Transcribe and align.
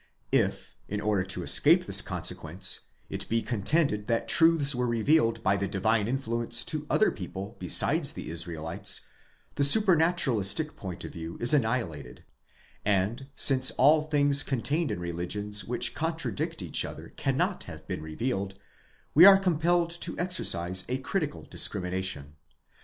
If, 0.31 0.75
in 0.87 0.99
order 0.99 1.23
to 1.25 1.43
escape 1.43 1.85
this 1.85 2.01
consequence, 2.01 2.87
it 3.11 3.29
be 3.29 3.43
contended 3.43 4.07
that 4.07 4.27
truths 4.27 4.73
were 4.73 4.87
revealed 4.87 5.43
by 5.43 5.57
the 5.57 5.67
divine 5.67 6.07
influence 6.07 6.65
to 6.73 6.87
other 6.89 7.11
people 7.11 7.55
besides 7.59 8.13
the 8.13 8.27
Israelites, 8.31 9.01
the 9.53 9.63
supranaturalistic 9.63 10.75
point 10.75 11.05
of 11.05 11.11
view 11.11 11.37
is 11.39 11.53
annihilated; 11.53 12.23
and, 12.83 13.27
since 13.35 13.69
all 13.77 14.01
things 14.01 14.41
contained 14.41 14.89
in 14.89 14.99
religions 14.99 15.65
which 15.65 15.93
contradict 15.93 16.63
each 16.63 16.83
other 16.83 17.09
cannot 17.15 17.65
have 17.65 17.87
been 17.87 18.01
revealed, 18.01 18.57
we 19.13 19.25
are 19.25 19.37
compelled 19.37 19.91
to 19.91 20.17
exercise 20.17 20.83
a 20.89 20.97
critical 20.97 21.43
discrimination. 21.43 22.37